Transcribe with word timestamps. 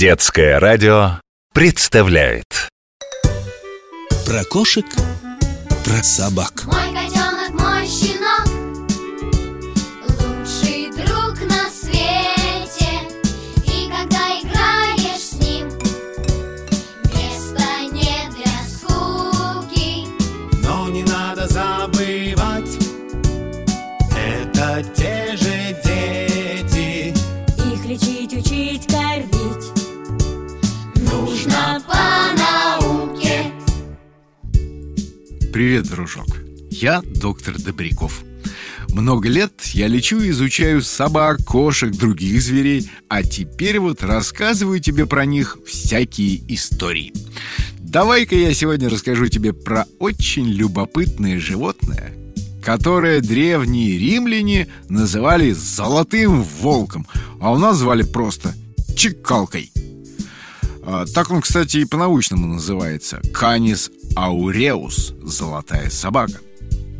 Детское 0.00 0.58
радио 0.58 1.20
представляет. 1.52 2.70
Про 4.24 4.44
кошек, 4.44 4.86
про 5.84 6.02
собак. 6.02 6.62
Мой 6.64 6.88
котенок, 6.94 7.50
мой 7.50 7.86
щенок 7.86 8.46
Лучший 10.08 10.90
друг 10.92 11.38
на 11.46 11.68
свете. 11.68 12.88
И 13.66 13.90
когда 13.90 14.40
играешь 14.40 15.20
с 15.20 15.32
ним 15.34 15.68
Места 17.04 17.82
нет 17.92 18.32
для 18.34 18.56
скуки. 18.70 20.06
Но 20.62 20.88
не 20.88 21.02
надо 21.02 21.46
забывать 21.46 21.99
Привет, 35.52 35.88
дружок. 35.88 36.28
Я 36.70 37.02
доктор 37.02 37.60
Добряков. 37.60 38.22
Много 38.90 39.28
лет 39.28 39.52
я 39.72 39.88
лечу 39.88 40.20
и 40.20 40.30
изучаю 40.30 40.80
собак, 40.80 41.44
кошек, 41.44 41.90
других 41.90 42.40
зверей, 42.40 42.88
а 43.08 43.24
теперь 43.24 43.80
вот 43.80 44.04
рассказываю 44.04 44.78
тебе 44.78 45.06
про 45.06 45.24
них 45.24 45.58
всякие 45.66 46.40
истории. 46.54 47.12
Давай-ка 47.80 48.36
я 48.36 48.54
сегодня 48.54 48.88
расскажу 48.88 49.26
тебе 49.26 49.52
про 49.52 49.86
очень 49.98 50.48
любопытное 50.48 51.40
животное, 51.40 52.14
которое 52.62 53.20
древние 53.20 53.98
римляне 53.98 54.68
называли 54.88 55.50
золотым 55.50 56.44
волком, 56.44 57.08
а 57.40 57.52
у 57.52 57.58
нас 57.58 57.76
звали 57.78 58.04
просто 58.04 58.54
чекалкой. 58.96 59.72
А, 60.82 61.06
Так 61.06 61.32
он, 61.32 61.40
кстати, 61.40 61.78
и 61.78 61.84
по-научному 61.84 62.46
называется 62.46 63.20
Канис 63.34 63.90
ауреус– 64.16 65.14
золотая 65.22 65.90
собака. 65.90 66.40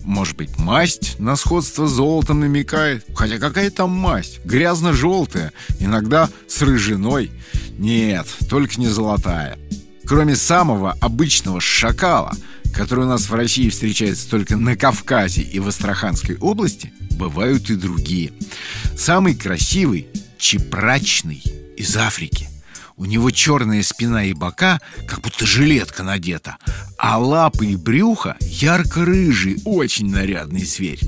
Может 0.02 0.36
быть, 0.36 0.58
масть 0.58 1.18
на 1.18 1.36
сходство 1.36 1.86
с 1.86 1.92
золотом 1.92 2.40
намекает? 2.40 3.04
Хотя 3.14 3.38
какая 3.38 3.70
там 3.70 3.90
масть? 3.90 4.40
Грязно-желтая, 4.44 5.52
иногда 5.78 6.28
с 6.48 6.62
рыжиной. 6.62 7.30
Нет, 7.78 8.26
только 8.48 8.80
не 8.80 8.88
золотая. 8.88 9.58
Кроме 10.04 10.34
самого 10.34 10.96
обычного 11.00 11.60
шакала 11.60 12.32
Который 12.74 13.04
у 13.04 13.08
нас 13.08 13.28
в 13.28 13.34
России 13.34 13.68
встречается 13.68 14.28
только 14.28 14.56
на 14.56 14.76
Кавказе 14.76 15.42
и 15.42 15.60
в 15.60 15.68
Астраханской 15.68 16.36
области 16.38 16.92
Бывают 17.12 17.70
и 17.70 17.76
другие. 17.76 18.32
Самый 18.96 19.36
красивый– 19.36 20.08
чепрачный 20.38 21.42
из 21.76 21.96
Африки 21.96 22.49
у 23.00 23.06
него 23.06 23.30
черная 23.30 23.82
спина 23.82 24.26
и 24.26 24.34
бока, 24.34 24.78
как 25.08 25.22
будто 25.22 25.46
жилетка 25.46 26.02
надета 26.02 26.58
А 26.98 27.16
лапы 27.18 27.68
и 27.68 27.76
брюхо 27.76 28.36
ярко-рыжий, 28.42 29.56
очень 29.64 30.10
нарядный 30.10 30.66
зверь. 30.66 31.00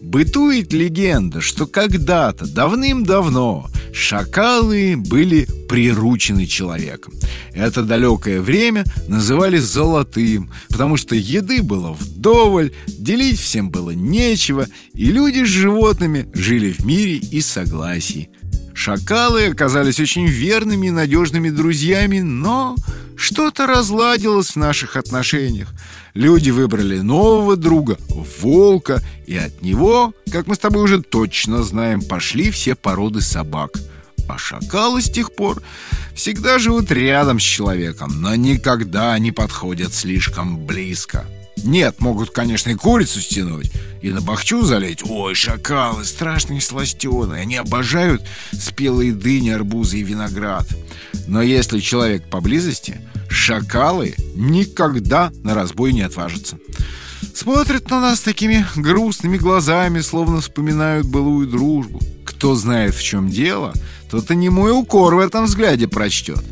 Бытует 0.00 0.72
легенда, 0.72 1.40
что 1.40 1.66
когда-то, 1.66 2.52
давным-давно 2.52 3.70
Шакалы 3.92 4.96
были 4.96 5.46
приручены 5.68 6.46
человеком. 6.46 7.14
Это 7.52 7.84
далекое 7.84 8.40
время 8.40 8.84
называли 9.06 9.58
золотым 9.58 10.50
Потому 10.68 10.96
что 10.96 11.14
еды 11.14 11.62
было 11.62 11.92
вдоволь, 11.92 12.72
делить 12.88 13.38
всем 13.38 13.70
было 13.70 13.90
нечего 13.90 14.66
И 14.92 15.04
люди 15.06 15.44
с 15.44 15.48
животными 15.48 16.28
жили 16.34 16.72
в 16.72 16.84
мире 16.84 17.16
и 17.16 17.40
согласии 17.40 18.28
Шакалы 18.78 19.46
оказались 19.46 19.98
очень 19.98 20.28
верными 20.28 20.86
и 20.86 20.92
надежными 20.92 21.50
друзьями, 21.50 22.20
но 22.20 22.76
что-то 23.16 23.66
разладилось 23.66 24.50
в 24.50 24.56
наших 24.56 24.94
отношениях. 24.94 25.68
Люди 26.14 26.50
выбрали 26.50 27.00
нового 27.00 27.56
друга, 27.56 27.98
волка, 28.40 29.02
и 29.26 29.36
от 29.36 29.62
него, 29.62 30.14
как 30.30 30.46
мы 30.46 30.54
с 30.54 30.58
тобой 30.58 30.84
уже 30.84 31.02
точно 31.02 31.64
знаем, 31.64 32.02
пошли 32.02 32.52
все 32.52 32.76
породы 32.76 33.20
собак. 33.20 33.72
А 34.28 34.38
шакалы 34.38 35.02
с 35.02 35.10
тех 35.10 35.34
пор 35.34 35.60
всегда 36.14 36.60
живут 36.60 36.92
рядом 36.92 37.40
с 37.40 37.42
человеком, 37.42 38.20
но 38.22 38.36
никогда 38.36 39.18
не 39.18 39.32
подходят 39.32 39.92
слишком 39.92 40.56
близко. 40.56 41.26
Нет, 41.64 42.00
могут, 42.00 42.30
конечно, 42.30 42.70
и 42.70 42.74
курицу 42.74 43.20
стянуть 43.20 43.72
И 44.02 44.10
на 44.10 44.20
бахчу 44.20 44.62
залить. 44.62 45.02
Ой, 45.08 45.34
шакалы, 45.34 46.04
страшные 46.04 46.60
сластены. 46.60 47.34
Они 47.34 47.56
обожают 47.56 48.22
спелые 48.52 49.12
дыни, 49.12 49.50
арбузы 49.50 49.98
и 49.98 50.02
виноград. 50.02 50.66
Но 51.26 51.42
если 51.42 51.80
человек 51.80 52.28
поблизости 52.30 53.00
Шакалы 53.28 54.14
никогда 54.34 55.30
на 55.42 55.54
разбой 55.54 55.92
не 55.92 56.02
отважатся. 56.02 56.58
Смотрят 57.34 57.90
на 57.90 58.00
нас 58.00 58.20
такими 58.20 58.66
грустными 58.74 59.36
глазами 59.36 60.00
Словно 60.00 60.40
вспоминают 60.40 61.06
былую 61.06 61.46
дружбу. 61.46 62.00
Кто 62.24 62.54
знает, 62.54 62.94
в 62.94 63.02
чем 63.02 63.28
дело 63.28 63.72
Тот 64.10 64.30
и 64.30 64.36
не 64.36 64.48
мой 64.48 64.72
укор 64.72 65.14
в 65.14 65.18
этом 65.18 65.44
взгляде 65.44 65.88
прочтет 65.88 66.42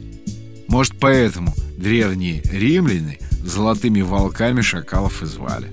Может, 0.69 0.99
поэтому 0.99 1.55
древние 1.77 2.43
римляне 2.51 3.19
золотыми 3.45 4.01
волками 4.01 4.61
шакалов 4.61 5.23
и 5.23 5.27
звали. 5.27 5.71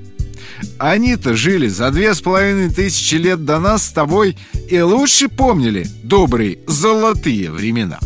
Они-то 0.78 1.36
жили 1.36 1.68
за 1.68 1.92
две 1.92 2.14
с 2.14 2.22
половиной 2.22 2.70
тысячи 2.70 3.16
лет 3.16 3.46
до 3.46 3.60
нас 3.60 3.88
с 3.88 3.92
тобой 3.92 4.38
и 4.70 4.80
лучше 4.80 5.30
помнили 5.30 5.88
добрые 6.04 6.60
золотые 6.68 7.52
времена. 7.52 8.00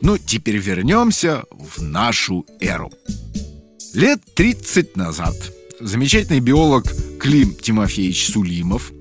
Ну, 0.00 0.16
теперь 0.18 0.58
вернемся 0.58 1.44
в 1.50 1.82
нашу 1.82 2.46
эру. 2.60 2.92
Лет 3.94 4.20
30 4.34 4.96
назад 4.96 5.34
замечательный 5.80 6.40
биолог 6.40 6.84
Клим 7.18 7.54
Тимофеевич 7.54 8.28
Сулимов 8.28 8.92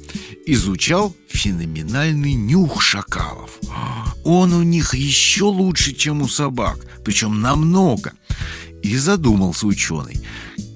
изучал 0.48 1.16
феноменальный 1.28 2.34
нюх 2.34 2.82
шакалов. 2.82 3.60
Он 4.24 4.54
у 4.54 4.64
них 4.64 4.94
еще 4.94 5.44
лучше, 5.44 5.94
чем 5.94 6.22
у 6.22 6.28
собак, 6.28 6.80
причем 7.04 7.42
намного. 7.42 8.14
И 8.82 8.96
задумался 8.96 9.68
ученый, 9.68 10.22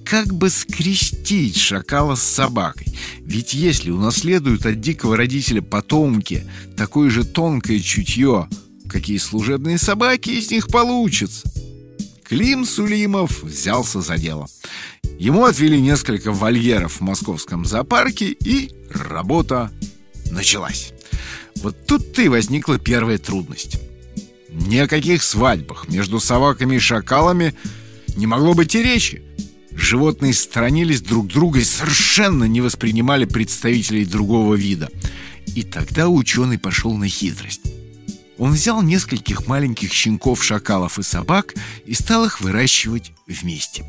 как 0.05 0.33
бы 0.33 0.49
скрестить 0.49 1.57
шакала 1.57 2.15
с 2.15 2.23
собакой. 2.23 2.87
Ведь 3.21 3.53
если 3.53 3.91
унаследуют 3.91 4.65
от 4.65 4.81
дикого 4.81 5.15
родителя 5.15 5.61
потомки 5.61 6.45
такое 6.75 7.09
же 7.09 7.23
тонкое 7.23 7.79
чутье, 7.79 8.49
какие 8.89 9.17
служебные 9.17 9.77
собаки 9.77 10.31
из 10.31 10.51
них 10.51 10.67
получатся. 10.67 11.49
Клим 12.23 12.65
Сулимов 12.65 13.43
взялся 13.43 14.01
за 14.01 14.17
дело. 14.17 14.47
Ему 15.21 15.45
отвели 15.45 15.79
несколько 15.79 16.31
вольеров 16.31 16.93
в 16.93 17.01
московском 17.01 17.63
зоопарке, 17.63 18.31
и 18.31 18.71
работа 18.89 19.71
началась. 20.31 20.93
Вот 21.57 21.85
тут-то 21.85 22.23
и 22.23 22.27
возникла 22.27 22.79
первая 22.79 23.19
трудность. 23.19 23.79
Ни 24.49 24.77
о 24.77 24.87
каких 24.87 25.21
свадьбах 25.21 25.87
между 25.89 26.19
собаками 26.19 26.77
и 26.77 26.79
шакалами 26.79 27.53
не 28.15 28.25
могло 28.25 28.55
быть 28.55 28.73
и 28.73 28.81
речи. 28.81 29.21
Животные 29.69 30.33
сторонились 30.33 31.01
друг 31.01 31.27
друга 31.27 31.59
и 31.59 31.65
совершенно 31.65 32.45
не 32.45 32.61
воспринимали 32.61 33.25
представителей 33.25 34.05
другого 34.05 34.55
вида. 34.55 34.89
И 35.45 35.61
тогда 35.61 36.09
ученый 36.09 36.57
пошел 36.57 36.97
на 36.97 37.07
хитрость. 37.07 37.71
Он 38.39 38.53
взял 38.53 38.81
нескольких 38.81 39.45
маленьких 39.45 39.93
щенков, 39.93 40.43
шакалов 40.43 40.97
и 40.97 41.03
собак 41.03 41.53
и 41.85 41.93
стал 41.93 42.25
их 42.25 42.41
выращивать 42.41 43.11
вместе. 43.27 43.85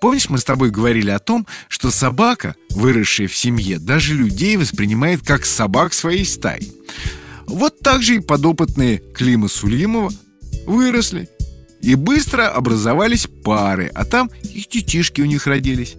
Помнишь, 0.00 0.28
мы 0.28 0.38
с 0.38 0.44
тобой 0.44 0.70
говорили 0.70 1.10
о 1.10 1.18
том, 1.18 1.46
что 1.68 1.90
собака, 1.90 2.54
выросшая 2.70 3.28
в 3.28 3.36
семье, 3.36 3.78
даже 3.78 4.14
людей 4.14 4.56
воспринимает 4.56 5.22
как 5.24 5.44
собак 5.44 5.92
своей 5.92 6.24
стаи. 6.24 6.72
Вот 7.46 7.80
так 7.80 8.02
же 8.02 8.16
и 8.16 8.20
подопытные 8.20 9.02
Клима 9.14 9.48
Сулимова 9.48 10.12
выросли 10.66 11.28
и 11.82 11.94
быстро 11.94 12.48
образовались 12.48 13.26
пары, 13.44 13.90
а 13.94 14.04
там 14.04 14.30
и 14.42 14.64
детишки 14.70 15.20
у 15.20 15.26
них 15.26 15.46
родились. 15.46 15.96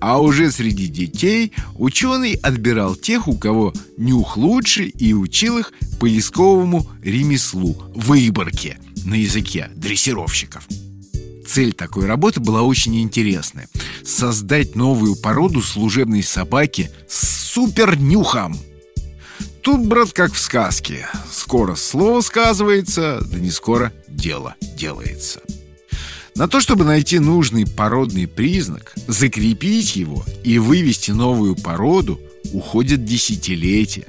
А 0.00 0.20
уже 0.20 0.50
среди 0.50 0.88
детей 0.88 1.52
ученый 1.76 2.34
отбирал 2.34 2.96
тех, 2.96 3.28
у 3.28 3.36
кого 3.36 3.72
нюх 3.96 4.36
лучше, 4.36 4.84
и 4.84 5.12
учил 5.12 5.58
их 5.58 5.72
поисковому 6.00 6.88
ремеслу– 7.02 7.80
выборке 7.94 8.78
на 9.04 9.14
языке 9.14 9.70
дрессировщиков. 9.76 10.66
Цель 11.46 11.72
такой 11.72 12.06
работы 12.06 12.40
была 12.40 12.62
очень 12.62 13.00
интересная– 13.02 13.68
создать 14.04 14.74
новую 14.74 15.16
породу 15.16 15.62
служебной 15.62 16.22
собаки 16.22 16.90
с 17.08 17.52
супернюхом. 17.52 18.58
Тут, 19.62 19.86
брат, 19.86 20.12
как 20.12 20.32
в 20.32 20.38
сказке. 20.38 21.06
Скоро 21.30 21.74
слово 21.76 22.20
сказывается, 22.20 23.20
да 23.30 23.38
не 23.38 23.50
скоро 23.50 23.92
дело 24.08 24.56
делается. 24.76 25.40
На 26.34 26.48
то, 26.48 26.60
чтобы 26.60 26.84
найти 26.84 27.18
нужный 27.18 27.66
породный 27.66 28.26
признак, 28.26 28.94
закрепить 29.06 29.96
его 29.96 30.24
и 30.42 30.58
вывести 30.58 31.10
новую 31.10 31.54
породу, 31.56 32.20
уходят 32.52 33.04
десятилетия. 33.04 34.06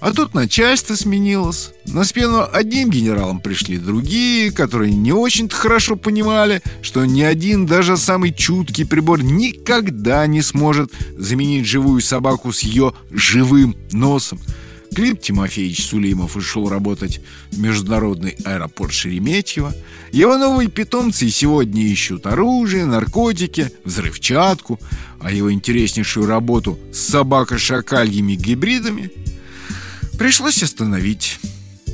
А 0.00 0.12
тут 0.12 0.32
начальство 0.32 0.94
сменилось. 0.94 1.72
На 1.84 2.04
смену 2.04 2.46
одним 2.50 2.88
генералам 2.88 3.40
пришли 3.40 3.76
другие, 3.76 4.50
которые 4.50 4.94
не 4.94 5.12
очень-то 5.12 5.54
хорошо 5.54 5.94
понимали, 5.94 6.62
что 6.80 7.04
ни 7.04 7.20
один, 7.20 7.66
даже 7.66 7.98
самый 7.98 8.32
чуткий 8.32 8.86
прибор 8.86 9.22
никогда 9.22 10.26
не 10.26 10.40
сможет 10.40 10.90
заменить 11.18 11.66
живую 11.66 12.00
собаку 12.00 12.50
с 12.50 12.60
ее 12.60 12.94
живым 13.10 13.76
носом. 13.92 14.40
Клим 14.94 15.18
Тимофеевич 15.18 15.86
Сулимов 15.86 16.34
ушел 16.34 16.68
работать 16.68 17.20
в 17.52 17.60
международный 17.60 18.36
аэропорт 18.44 18.92
Шереметьево. 18.92 19.72
Его 20.12 20.36
новые 20.36 20.68
питомцы 20.68 21.28
сегодня 21.28 21.82
ищут 21.82 22.26
оружие, 22.26 22.86
наркотики, 22.86 23.70
взрывчатку, 23.84 24.80
а 25.20 25.30
его 25.30 25.52
интереснейшую 25.52 26.26
работу 26.26 26.78
с 26.92 26.98
собако-шакальями 27.10 28.34
гибридами 28.34 29.12
пришлось 30.20 30.62
остановить. 30.62 31.40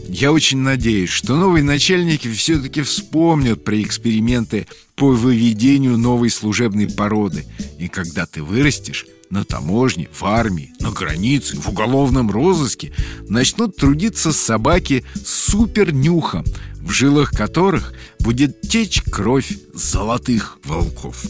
Я 0.09 0.33
очень 0.33 0.59
надеюсь, 0.59 1.11
что 1.11 1.37
новые 1.37 1.63
начальники 1.63 2.27
все-таки 2.27 2.83
вспомнят 2.83 3.63
про 3.63 3.81
эксперименты 3.81 4.67
по 4.97 5.13
выведению 5.13 5.97
новой 5.97 6.31
служебной 6.31 6.89
породы. 6.89 7.47
И 7.79 7.87
когда 7.87 8.27
ты 8.27 8.43
вырастешь, 8.43 9.07
на 9.31 9.45
таможне, 9.45 10.09
в 10.13 10.25
армии, 10.25 10.73
на 10.81 10.91
границе, 10.91 11.57
в 11.57 11.69
уголовном 11.69 12.29
розыске 12.29 12.93
начнут 13.29 13.77
трудиться 13.77 14.33
собаки 14.33 15.05
с 15.15 15.53
супернюхом, 15.53 16.45
в 16.81 16.91
жилах 16.91 17.31
которых 17.31 17.95
будет 18.19 18.61
течь 18.61 19.03
кровь 19.03 19.53
золотых 19.73 20.59
волков. 20.65 21.25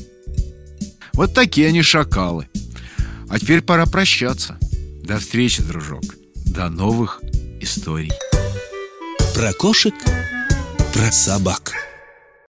Вот 1.12 1.34
такие 1.34 1.68
они 1.68 1.82
шакалы. 1.82 2.48
А 3.28 3.38
теперь 3.38 3.60
пора 3.60 3.84
прощаться. 3.84 4.58
До 5.02 5.18
встречи, 5.18 5.62
дружок. 5.62 6.02
До 6.56 6.70
новых 6.70 7.20
историй. 7.60 8.10
Про 9.34 9.52
кошек, 9.52 9.92
про 10.94 11.12
собак. 11.12 11.75